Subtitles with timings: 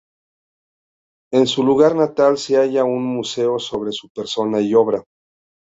[1.31, 5.03] En su lugar natal se halla un museo sobre su persona y obra.